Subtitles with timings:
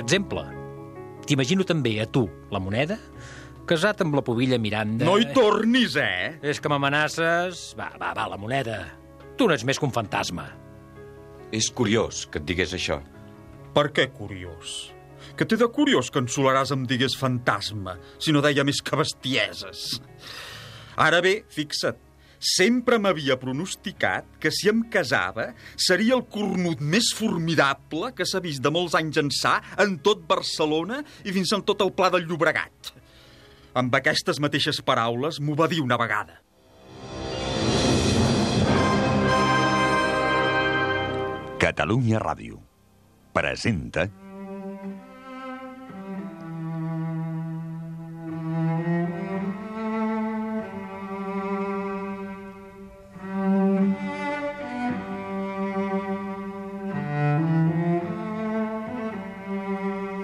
[0.00, 0.40] Per exemple,
[1.28, 2.94] t'imagino també a tu, la moneda,
[3.68, 5.04] casat amb la pobilla Miranda...
[5.04, 6.38] No hi tornis, eh?
[6.40, 7.74] És que m'amenaces...
[7.76, 8.78] Va, va, va, la moneda.
[9.36, 10.46] Tu no ets més que un fantasma.
[11.52, 12.96] És curiós que et digués això.
[13.76, 14.78] Per què curiós?
[15.36, 19.02] Que té de curiós que en Solaràs em digués fantasma, si no deia més que
[19.02, 19.98] bestieses.
[20.96, 22.00] Ara bé, fixa't,
[22.40, 28.64] sempre m'havia pronosticat que si em casava seria el cornut més formidable que s'ha vist
[28.64, 32.94] de molts anys ençà en tot Barcelona i fins en tot el pla del Llobregat.
[33.76, 36.40] Amb aquestes mateixes paraules m'ho va dir una vegada.
[41.60, 42.56] Catalunya Ràdio
[43.36, 44.08] presenta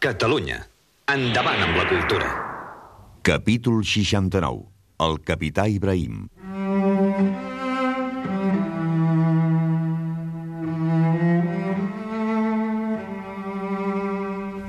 [0.00, 0.56] Catalunya.
[1.12, 2.28] Endavant amb la cultura.
[3.20, 4.62] Capítol 69.
[5.04, 6.22] El capità Ibrahim.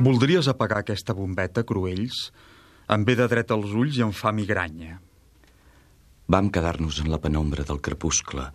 [0.04, 2.20] Voldries apagar aquesta bombeta, Cruells?
[2.92, 4.98] Em ve de dret als ulls i em fa migranya.
[6.28, 8.50] Vam quedar-nos en la penombra del crepuscle,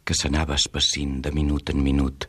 [0.00, 2.24] que s'anava espessint de minut en minut,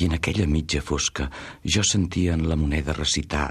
[0.00, 1.28] i en aquella mitja fosca
[1.64, 3.50] jo sentia en la moneda recitar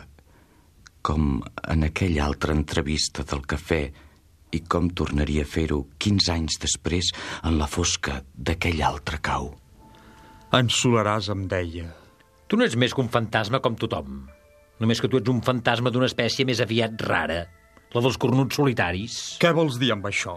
[1.01, 3.81] com en aquella altra entrevista del cafè
[4.51, 7.11] i com tornaria a fer-ho 15 anys després
[7.47, 9.51] en la fosca d'aquell altre cau.
[10.53, 11.87] En Solaràs em deia...
[12.51, 14.25] Tu no ets més que un fantasma com tothom.
[14.83, 17.45] Només que tu ets un fantasma d'una espècie més aviat rara,
[17.93, 19.17] la dels cornuts solitaris.
[19.39, 20.35] Què vols dir amb això?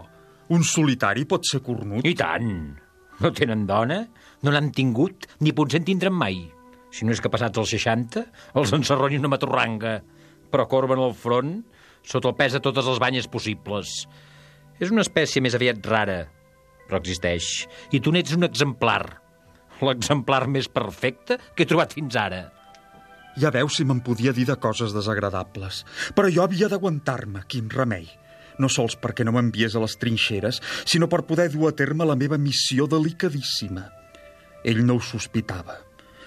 [0.55, 2.07] Un solitari pot ser cornut?
[2.07, 2.84] I tant!
[3.21, 4.01] No tenen dona,
[4.43, 6.41] no n'han tingut, ni potser en tindran mai.
[6.95, 8.23] Si no és que passats els 60,
[8.59, 9.97] els encerroni una matorranga,
[10.51, 11.57] però corben al front
[12.05, 14.05] sota el pes de totes les banyes possibles.
[14.79, 16.25] És una espècie més aviat rara,
[16.87, 17.65] però existeix.
[17.95, 19.03] I tu n'ets un exemplar.
[19.83, 22.45] L'exemplar més perfecte que he trobat fins ara.
[23.35, 25.83] Ja veus si me'n podia dir de coses desagradables.
[26.15, 28.07] Però jo havia d'aguantar-me, quin remei.
[28.61, 32.17] No sols perquè no m'enviés a les trinxeres, sinó per poder dur a terme la
[32.19, 33.89] meva missió delicadíssima.
[34.65, 35.77] Ell no ho sospitava.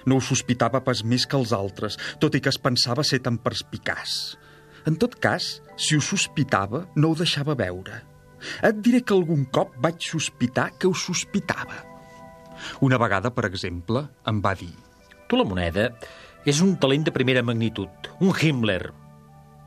[0.06, 3.40] No ho sospitava pas més que els altres, tot i que es pensava ser tan
[3.42, 4.38] perspicaç.
[4.88, 8.02] En tot cas, si ho sospitava, no ho deixava veure.
[8.64, 11.82] Et diré que algun cop vaig sospitar que ho sospitava.
[12.84, 14.72] Una vegada, per exemple, em va dir...
[15.28, 15.90] Tu la moneda
[16.48, 18.94] és un talent de primera magnitud, un Himmler.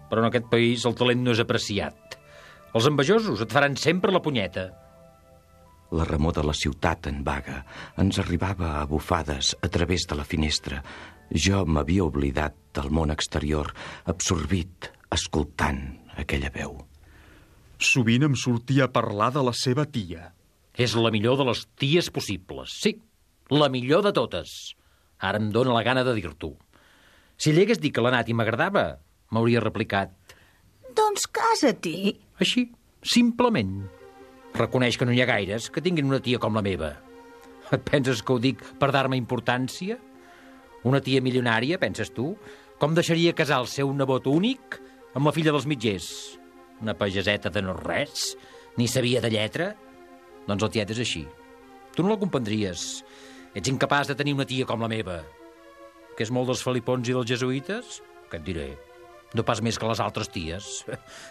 [0.09, 2.00] Però en aquest país el talent no és apreciat.
[2.71, 4.69] Els envejosos et faran sempre la punyeta.
[5.91, 7.65] La remor de la ciutat en vaga
[7.99, 10.79] ens arribava a bufades a través de la finestra.
[11.31, 13.73] Jo m'havia oblidat del món exterior,
[14.07, 15.81] absorbit, escoltant
[16.16, 16.78] aquella veu.
[17.81, 20.31] Sovint em sortia a parlar de la seva tia.
[20.79, 22.96] És la millor de les ties possibles, sí,
[23.51, 24.78] la millor de totes.
[25.19, 26.53] Ara em dóna la gana de dir-t'ho.
[27.35, 29.01] Si li hagués dit que l'anat i m'agradava,
[29.34, 30.13] m'hauria replicat.
[30.97, 32.16] Doncs casa-t'hi.
[32.43, 32.66] Així,
[33.03, 33.76] simplement.
[34.58, 36.91] Reconeix que no hi ha gaires que tinguin una tia com la meva.
[37.72, 39.97] Et penses que ho dic per dar-me importància?
[40.88, 42.34] Una tia milionària, penses tu?
[42.82, 44.79] Com deixaria casar el seu nebot únic
[45.16, 46.09] amb la filla dels mitgers?
[46.82, 48.34] Una pageseta de no res?
[48.78, 49.72] Ni sabia de lletra?
[50.47, 51.26] Doncs el tiet és així.
[51.96, 53.03] Tu no la comprendries.
[53.55, 55.22] Ets incapaç de tenir una tia com la meva.
[56.17, 57.99] Que és molt dels felipons i dels jesuïtes?
[58.32, 58.72] Què et diré?
[59.37, 60.69] No pas més que les altres ties.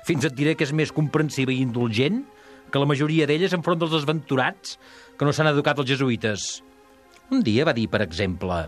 [0.08, 2.22] Fins et diré que és més comprensiva i indulgent
[2.70, 4.78] que la majoria d'elles enfront dels desventurats
[5.18, 6.50] que no s'han educat els jesuïtes.
[7.30, 8.62] Un dia va dir, per exemple...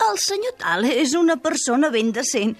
[0.00, 2.54] El senyor tal és una persona ben decent.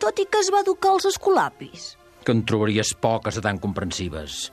[0.00, 1.90] tot i que es va educar als escolapis.
[2.24, 4.46] Que en trobaries poques de tan comprensives.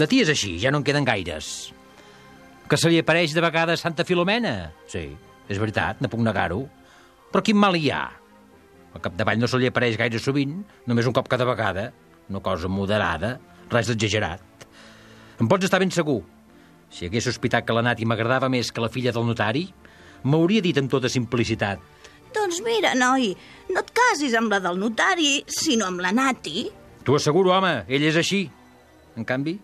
[0.00, 1.74] De ties així, ja no en queden gaires.
[2.68, 4.72] Que se li apareix de vegades Santa Filomena?
[4.88, 5.10] Sí,
[5.48, 6.62] és veritat, no puc negar-ho.
[7.28, 8.06] Però quin mal hi ha?
[8.98, 10.56] Al capdavall no se li apareix gaire sovint,
[10.90, 11.92] només un cop cada vegada.
[12.28, 13.36] Una cosa moderada,
[13.70, 14.64] res d'exagerat.
[15.38, 16.18] Em pots estar ben segur.
[16.90, 19.68] Si hagués sospitat que la Nati m'agradava més que la filla del notari,
[20.26, 21.78] m'hauria dit amb tota simplicitat.
[22.34, 23.30] Doncs mira, noi,
[23.70, 26.64] no et casis amb la del notari, sinó amb la Nati.
[27.06, 28.40] T'ho asseguro, home, ell és així.
[29.14, 29.54] En canvi,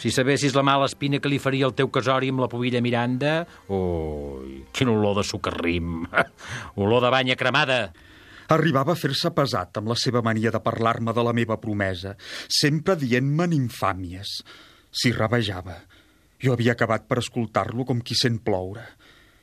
[0.00, 3.42] si sabessis la mala espina que li faria el teu casori amb la pobilla Miranda...
[3.68, 6.08] Ui, quin olor de socarrim.
[6.80, 7.82] olor de banya cremada.
[8.52, 12.16] Arribava a fer-se pesat amb la seva mania de parlar-me de la meva promesa,
[12.52, 14.32] sempre dient-me'n infàmies.
[14.92, 15.78] S'hi rabejava.
[16.42, 18.84] Jo havia acabat per escoltar-lo com qui sent ploure.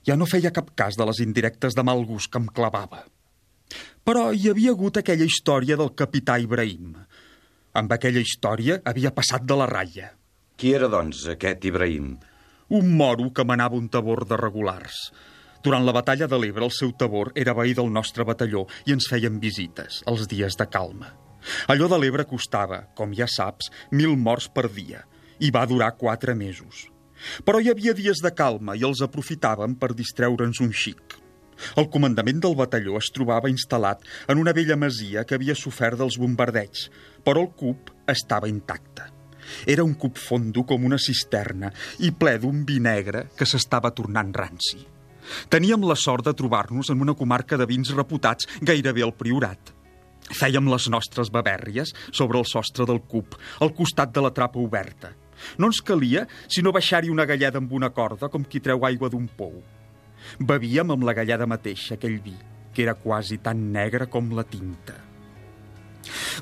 [0.05, 3.01] Ja no feia cap cas de les indirectes de mal gust que em clavava.
[4.05, 6.93] Però hi havia hagut aquella història del capità Ibrahim.
[7.79, 10.11] Amb aquella història havia passat de la ratlla.
[10.59, 12.13] Qui era, doncs, aquest Ibrahim?
[12.77, 15.09] Un moro que manava un tabor de regulars.
[15.63, 19.09] Durant la batalla de l'Ebre, el seu tabor era veí del nostre batalló i ens
[19.11, 21.11] feien visites, els dies de calma.
[21.71, 25.03] Allò de l'Ebre costava, com ja saps, mil morts per dia,
[25.39, 26.87] i va durar quatre mesos.
[27.43, 31.17] Però hi havia dies de calma i els aprofitàvem per distreure'ns un xic.
[31.75, 36.15] El comandament del batalló es trobava instal·lat en una vella masia que havia sofert dels
[36.21, 36.85] bombardeigs,
[37.25, 39.09] però el cub estava intacte.
[39.67, 41.73] Era un cub fondo com una cisterna
[42.05, 44.85] i ple d'un vi negre que s'estava tornant ranci.
[45.49, 49.73] Teníem la sort de trobar-nos en una comarca de vins reputats gairebé al Priorat.
[50.29, 55.13] Fèiem les nostres babèrries sobre el sostre del cub, al costat de la trapa oberta.
[55.57, 59.27] No ens calia sinó baixar-hi una galleda amb una corda com qui treu aigua d'un
[59.27, 59.55] pou.
[60.39, 62.35] Bevíem amb la galleda mateixa aquell vi,
[62.73, 64.97] que era quasi tan negre com la tinta.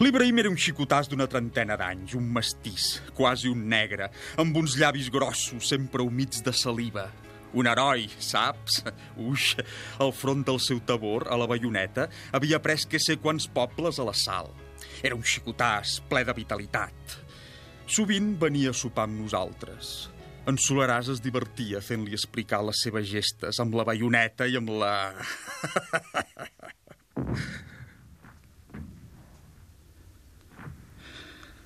[0.02, 5.10] L'Ibrahim era un xicotàs d'una trentena d'anys, un mestís, quasi un negre, amb uns llavis
[5.14, 7.08] grossos, sempre humits de saliva.
[7.58, 8.84] Un heroi, saps?
[9.18, 9.56] Uix,
[10.04, 12.06] al front del seu tabor, a la baioneta,
[12.38, 14.52] havia pres que sé quants pobles a la sal.
[15.02, 17.18] Era un xicotàs, ple de vitalitat.
[17.90, 20.12] Sovint venia a sopar amb nosaltres.
[20.48, 24.94] En Solaràs es divertia fent-li explicar les seves gestes amb la baioneta i amb la...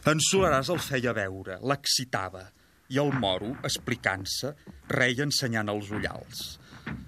[0.09, 2.47] En Solaràs el feia veure, l'excitava,
[2.91, 4.53] i el moro, explicant-se,
[4.91, 6.43] reia ensenyant els ullals.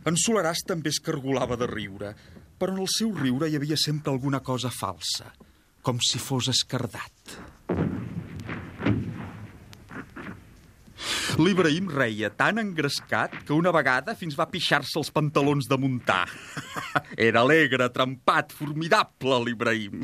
[0.07, 2.13] En Solaràs també es cargolava de riure,
[2.59, 5.33] però en el seu riure hi havia sempre alguna cosa falsa,
[5.83, 7.37] com si fos escardat.
[11.33, 16.27] L'Ibrahim reia tan engrescat que una vegada fins va pixar-se els pantalons de muntar.
[17.27, 20.03] Era alegre, trempat, formidable, l'Ibrahim.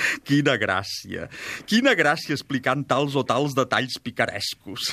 [0.28, 1.28] Quina gràcia!
[1.68, 4.90] Quina gràcia explicant tals o tals detalls picarescos.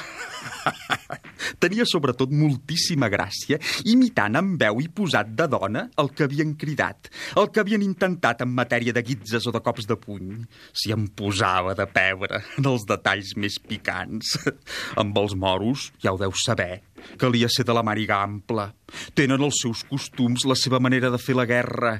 [1.63, 7.11] Tenia sobretot moltíssima gràcia imitant amb veu i posat de dona el que havien cridat,
[7.39, 10.43] el que havien intentat en matèria de guitzes o de cops de puny.
[10.73, 14.35] Si em posava de pebre en els detalls més picants.
[15.01, 16.81] Amb els moros, ja ho deus saber,
[17.19, 18.69] calia ser de la màriga ampla.
[19.17, 21.97] Tenen els seus costums, la seva manera de fer la guerra.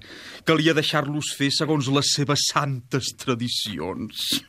[0.48, 4.14] Calia deixar-los fer segons les seves santes tradicions.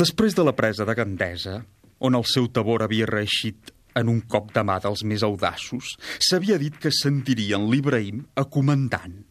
[0.00, 1.58] Després de la presa de Gandesa,
[2.00, 6.58] on el seu tabor havia reeixit en un cop de mà dels més audaços, s'havia
[6.62, 9.24] dit que sentirien l'Ibrahim a comandant.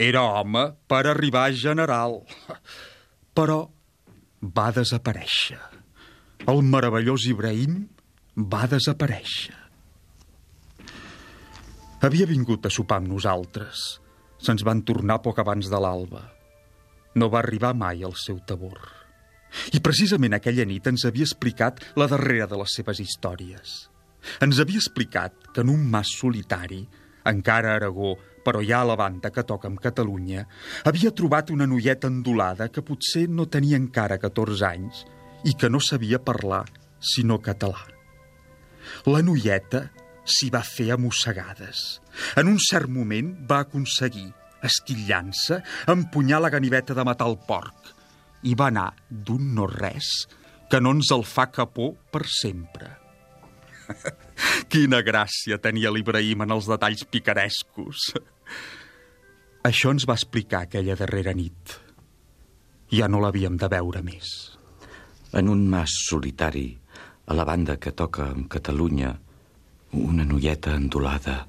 [0.00, 2.22] Era home per arribar a general.
[3.36, 3.60] Però
[4.40, 5.79] va desaparèixer.
[6.48, 7.82] El meravellós Ibrahim
[8.48, 9.52] va desaparèixer.
[12.00, 13.82] Havia vingut a sopar amb nosaltres.
[14.40, 16.22] Se'ns van tornar poc abans de l'alba.
[17.20, 18.80] No va arribar mai al seu tabor.
[19.76, 23.76] I precisament aquella nit ens havia explicat la darrera de les seves històries.
[24.40, 26.86] Ens havia explicat que en un mas solitari,
[27.28, 30.46] encara a Aragó, però ja a la banda que toca amb Catalunya,
[30.88, 35.04] havia trobat una noieta endolada que potser no tenia encara 14 anys
[35.44, 36.64] i que no sabia parlar
[37.00, 37.80] sinó català.
[39.08, 39.86] La noieta
[40.24, 42.00] s'hi va fer a mossegades.
[42.36, 44.28] En un cert moment va aconseguir,
[44.66, 47.94] esquillant-se, empunyar la ganiveta de matar el porc
[48.44, 50.10] i va anar d'un no-res
[50.70, 52.92] que no ens el fa capó per sempre.
[54.72, 58.12] Quina gràcia tenia l'Ibrahim en els detalls picarescos.
[59.66, 61.76] Això ens va explicar aquella darrera nit.
[62.94, 64.59] Ja no l'havíem de veure més.
[65.32, 66.68] En un mas solitari,
[67.26, 69.12] a la banda que toca amb Catalunya,
[69.92, 71.44] una noieta endolada.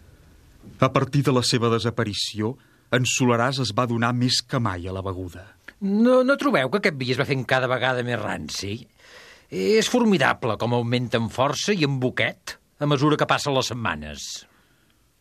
[0.79, 2.55] A partir de la seva desaparició,
[2.93, 5.45] en Solaràs es va donar més que mai a la beguda.
[5.81, 8.75] No, no trobeu que aquest vi es va fent cada vegada més ranci?
[9.51, 14.27] És formidable com augmenta en força i en boquet a mesura que passen les setmanes.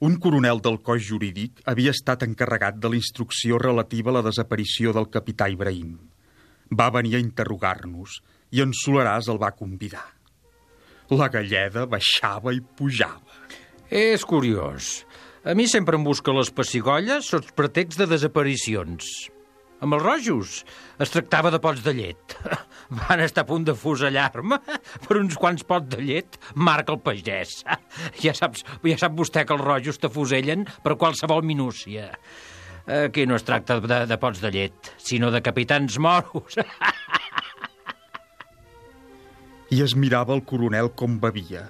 [0.00, 4.94] Un coronel del cos jurídic havia estat encarregat de la instrucció relativa a la desaparició
[4.96, 5.96] del capità Ibrahim.
[6.72, 10.06] Va venir a interrogar-nos i en Solaràs el va convidar.
[11.10, 13.40] La galleda baixava i pujava.
[13.90, 15.00] És curiós.
[15.42, 19.06] A mi sempre em busca les pessigolles sota pretext de desaparicions.
[19.80, 20.58] Amb els rojos
[21.00, 22.36] es tractava de pots de llet.
[23.00, 24.58] Van estar a punt de fusellar-me
[25.06, 27.62] per uns quants pots de llet, marca el pagès.
[28.22, 32.10] Ja, saps, ja sap vostè que els rojos t'afusellen per qualsevol minúcia.
[32.90, 36.60] Aquí no es tracta de, de pots de llet, sinó de capitans moros.
[39.70, 41.68] I es mirava el coronel com bevia.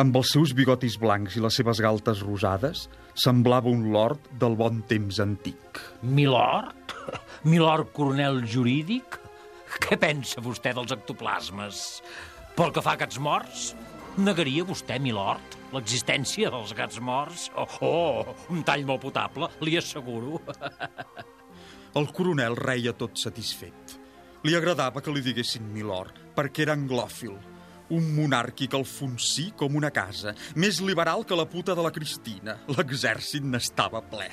[0.00, 2.86] Amb els seus bigotis blancs i les seves galtes rosades,
[3.20, 5.80] semblava un lord del bon temps antic.
[6.00, 6.94] Milord?
[7.52, 9.20] Milord coronel jurídic?
[9.76, 11.84] Què pensa vostè dels ectoplasmes?
[12.56, 13.68] Pel que fa a gats morts,
[14.16, 17.50] negaria vostè, milord, l'existència dels gats morts?
[17.60, 20.40] Oh, oh, un tall molt potable, li asseguro.
[22.00, 23.98] El coronel reia tot satisfet.
[24.48, 27.34] Li agradava que li diguessin milord, perquè era anglòfil.
[27.94, 32.56] Un monàrquic alfonsí com una casa, més liberal que la puta de la Cristina.
[32.72, 34.30] L'exèrcit n'estava ple.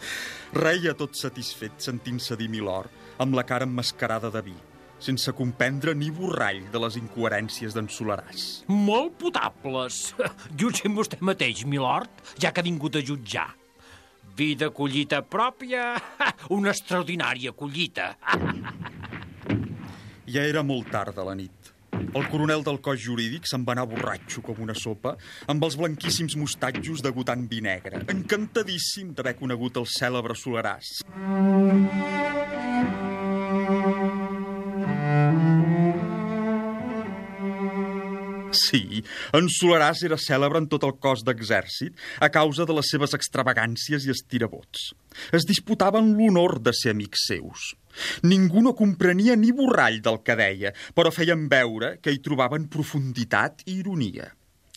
[0.56, 4.54] Reia tot satisfet sentint-se dir milord, amb la cara emmascarada de vi,
[4.98, 8.46] sense comprendre ni borrall de les incoherències d'en Solaràs.
[8.72, 10.14] Molt potables.
[10.60, 12.10] Jutgem vostè mateix, milord,
[12.40, 13.50] ja que ha vingut a jutjar.
[14.36, 15.94] Vida collita pròpia,
[16.56, 18.14] una extraordinària collita.
[20.36, 21.70] Ja era molt tard de la nit.
[21.96, 25.14] El coronel del cos jurídic se'n va anar borratxo com una sopa,
[25.48, 30.98] amb els blanquíssims mostatjos degotant vi negre, encantadíssim d'haver conegut el cèlebre Solaràs.
[38.56, 39.02] Sí,
[39.36, 44.06] en Solaràs era cèlebre en tot el cos d'exèrcit a causa de les seves extravagàncies
[44.06, 44.92] i estirabots.
[45.36, 47.74] Es disputaven l'honor de ser amics seus.
[48.24, 53.64] Ningú no comprenia ni borrall del que deia, però feien veure que hi trobaven profunditat
[53.66, 54.32] i ironia.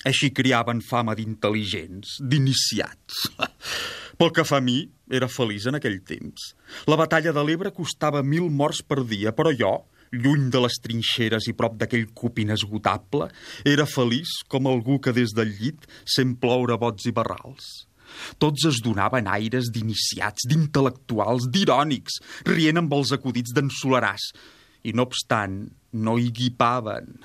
[0.08, 3.26] Així criaven fama d'intel·ligents, d'iniciats.
[4.20, 4.82] Pel que fa a mi,
[5.12, 6.54] era feliç en aquell temps.
[6.88, 9.74] La batalla de l'Ebre costava mil morts per dia, però jo,
[10.12, 13.30] lluny de les trinxeres i prop d'aquell cup inesgotable,
[13.68, 17.70] era feliç com algú que des del llit sent ploure bots i barrals.
[18.42, 24.32] Tots es donaven aires d'iniciats, d'intel·lectuals, d'irònics, rient amb els acudits d'en Solaràs.
[24.84, 25.62] I no obstant,
[25.94, 27.20] no hi guipaven.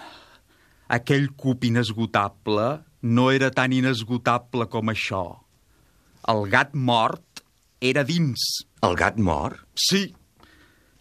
[0.92, 2.68] Aquell cup inesgotable
[3.04, 5.24] no era tan inesgotable com això.
[6.28, 7.44] El gat mort
[7.80, 8.44] era dins.
[8.84, 9.60] El gat mort?
[9.76, 10.06] Sí,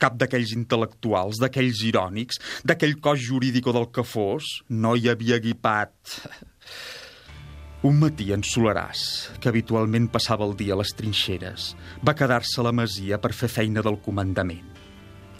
[0.03, 5.39] cap d'aquells intel·lectuals, d'aquells irònics, d'aquell cos jurídic o del que fos, no hi havia
[5.43, 6.19] guipat.
[7.87, 8.99] Un matí en Solaràs,
[9.43, 13.51] que habitualment passava el dia a les trinxeres, va quedar-se a la masia per fer
[13.51, 14.69] feina del comandament.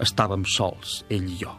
[0.04, 1.54] Estàvem sols, ell i jo.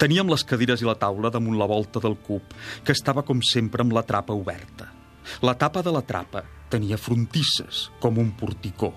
[0.00, 2.54] Teníem les cadires i la taula damunt la volta del cub,
[2.84, 4.88] que estava com sempre amb la trapa oberta.
[5.44, 8.94] La tapa de la trapa tenia frontisses, com un porticó,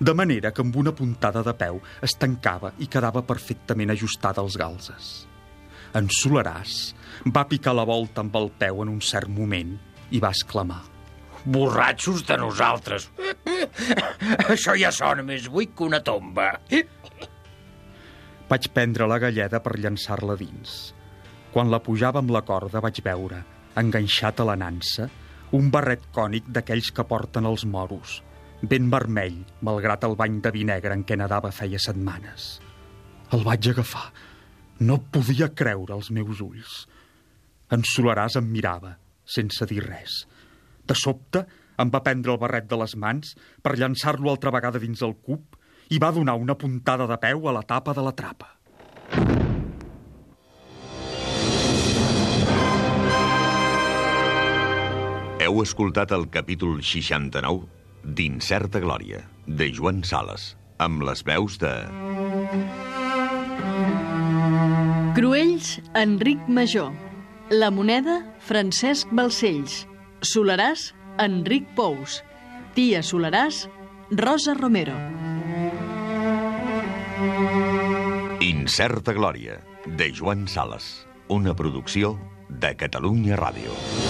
[0.00, 4.58] de manera que amb una puntada de peu es tancava i quedava perfectament ajustada als
[4.60, 5.10] galzes.
[5.96, 6.92] En Solaràs
[7.34, 9.74] va picar la volta amb el peu en un cert moment
[10.10, 10.82] i va exclamar.
[11.44, 13.08] Borratxos de nosaltres.
[14.52, 16.52] Això ja sona més buit que una tomba.
[18.50, 20.92] Vaig prendre la galleda per llançar-la dins.
[21.50, 23.40] Quan la pujava amb la corda vaig veure,
[23.80, 25.08] enganxat a la nansa,
[25.56, 28.20] un barret cònic d'aquells que porten els moros,
[28.62, 32.58] ben vermell, malgrat el bany de vi negre en què nedava feia setmanes.
[33.32, 34.10] El vaig agafar.
[34.80, 36.84] No podia creure els meus ulls.
[37.70, 40.24] En Solaràs em mirava, sense dir res.
[40.84, 41.44] De sobte,
[41.80, 45.56] em va prendre el barret de les mans per llançar-lo altra vegada dins el cub
[45.90, 48.56] i va donar una puntada de peu a la tapa de la trapa.
[55.40, 61.72] Heu escoltat el capítol 69 d'Incerta Glòria, de Joan Sales, amb les veus de...
[65.16, 66.92] Cruells, Enric Major.
[67.50, 69.84] La Moneda, Francesc Balcells.
[70.22, 72.20] Solaràs, Enric Pous.
[72.76, 73.64] Tia Solaràs,
[74.14, 74.94] Rosa Romero.
[78.40, 82.16] Incerta Glòria, de Joan Sales, una producció
[82.48, 84.09] de Catalunya Ràdio.